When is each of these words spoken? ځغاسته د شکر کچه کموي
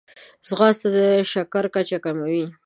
ځغاسته 0.47 0.87
د 0.95 0.97
شکر 1.31 1.63
کچه 1.73 1.97
کموي 2.05 2.45